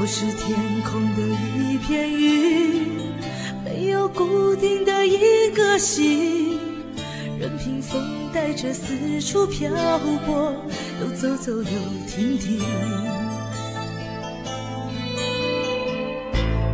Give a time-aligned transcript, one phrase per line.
[0.00, 1.22] 我是天空的
[1.58, 2.86] 一片云，
[3.64, 6.56] 没有固定的一个心，
[7.36, 8.00] 任凭风
[8.32, 9.68] 带着四处漂
[10.24, 10.54] 泊，
[11.00, 11.64] 又走走又
[12.06, 12.60] 停停。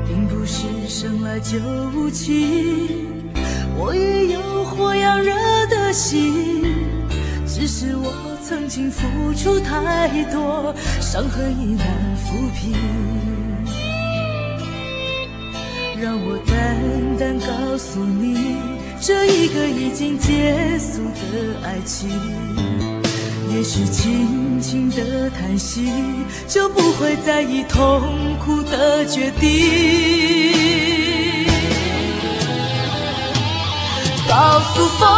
[0.06, 1.58] 并不是生来就
[1.96, 3.32] 无情，
[3.78, 5.32] 我也有火样热
[5.70, 6.73] 的心，
[7.76, 8.06] 是我
[8.48, 9.02] 曾经付
[9.34, 11.84] 出太多，伤痕已难
[12.22, 12.72] 抚平。
[16.00, 16.54] 让我淡
[17.18, 18.54] 淡告诉你，
[19.00, 22.08] 这一个已经结束的爱情，
[23.52, 25.90] 也许轻轻的叹息，
[26.46, 28.00] 就不会在意痛
[28.38, 29.50] 苦的决定。
[34.28, 35.08] 告诉风，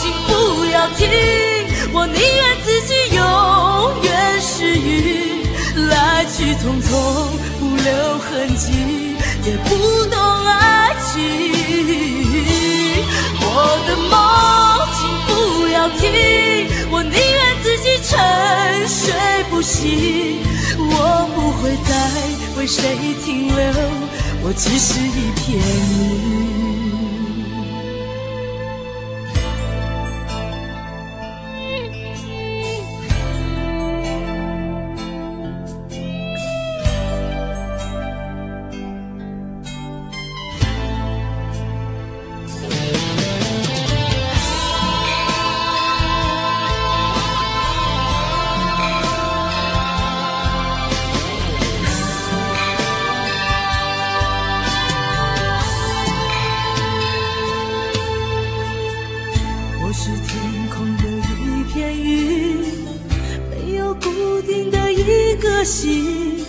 [0.00, 1.08] 请不要停，
[1.98, 2.20] 我宁愿
[2.62, 3.24] 自己永
[4.02, 5.42] 远是云，
[5.88, 6.92] 来去匆匆，
[7.58, 9.16] 不留痕迹，
[9.46, 9.70] 也不
[10.10, 11.14] 懂爱情。
[13.40, 13.44] 我
[13.86, 14.14] 的梦，
[14.92, 15.32] 请不
[15.68, 16.04] 要停，
[16.90, 18.12] 我宁愿自己沉
[18.86, 19.00] 睡
[19.48, 20.42] 不醒，
[20.76, 21.90] 我不会再
[22.60, 22.76] 为谁
[23.24, 23.56] 停留，
[24.42, 26.15] 我只是一片云
[65.56, 66.44] 的心，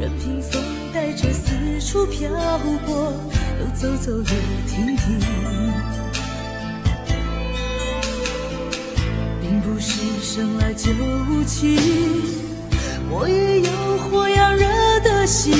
[0.00, 0.62] 任凭风
[0.94, 2.30] 带着四处漂
[2.86, 3.12] 泊，
[3.58, 4.24] 又走走又
[4.68, 5.18] 停停。
[9.40, 11.76] 并不是生来就无情，
[13.10, 14.64] 我也有火样热
[15.00, 15.52] 的心，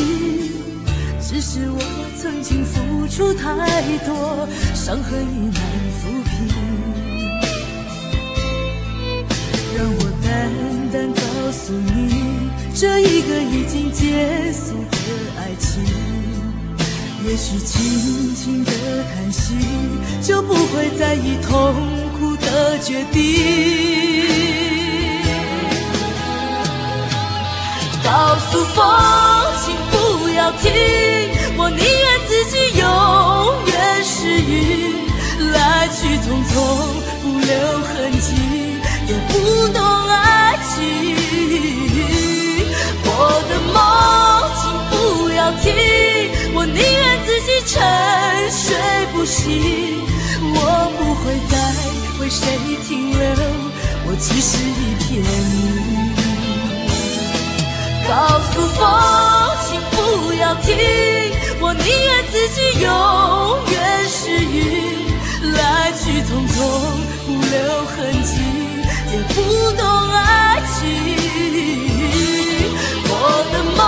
[1.20, 1.80] 只是我
[2.22, 3.66] 曾经付出太
[4.06, 5.60] 多，伤痕已难
[5.98, 6.30] 抚平。
[9.76, 10.30] 让我淡
[10.92, 11.20] 淡告
[11.50, 11.99] 诉你，
[12.80, 14.96] 这一个已经结束的
[15.36, 15.84] 爱情，
[17.28, 18.72] 也许轻轻的
[19.12, 19.52] 叹息，
[20.22, 21.74] 就不会在意痛
[22.18, 23.20] 苦的决定。
[28.02, 28.82] 告诉风，
[29.62, 30.72] 请不要停，
[31.58, 32.82] 我宁愿自己永
[33.66, 34.96] 远是云，
[35.52, 36.56] 来去匆匆，
[37.20, 37.52] 不留
[37.82, 38.32] 痕迹。
[39.06, 40.80] 也不懂爱情，
[49.20, 50.00] 呼吸，
[50.40, 50.56] 我
[50.96, 51.54] 不会再
[52.20, 52.40] 为谁
[52.88, 53.20] 停留，
[54.06, 55.28] 我只是一片云。
[58.08, 58.80] 告诉风，
[59.68, 59.94] 请不
[60.40, 60.72] 要停，
[61.60, 62.88] 我宁愿自己永
[63.70, 63.76] 远
[64.08, 64.58] 是云，
[65.52, 66.56] 来去匆匆，
[67.26, 67.94] 不留痕
[68.24, 68.32] 迹。
[69.12, 69.36] 也不
[69.72, 70.16] 懂爱
[70.72, 70.80] 情，
[73.04, 73.12] 我
[73.52, 73.78] 的梦，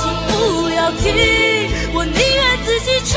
[0.00, 0.34] 请不
[0.70, 1.04] 要停，
[3.08, 3.14] 沉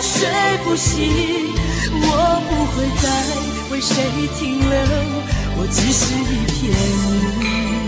[0.00, 0.28] 睡
[0.62, 1.52] 不醒，
[1.92, 2.06] 我
[2.48, 3.04] 不会再
[3.72, 3.90] 为谁
[4.38, 4.72] 停留，
[5.56, 6.56] 我只是一片
[7.40, 7.87] 云。